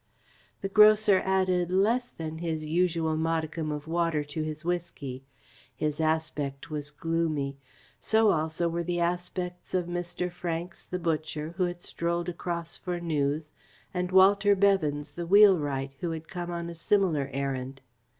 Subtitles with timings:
[0.61, 5.23] The grocer added less than his usual modicum of water to his whisky.
[5.75, 7.59] His aspect was gloomy.
[7.99, 10.31] So also were the aspects of Mr.
[10.31, 13.51] Franks, the butcher, who had strolled across for news,
[13.93, 17.79] and Walter Beavens, the wheelwright, who had come on a similar errand.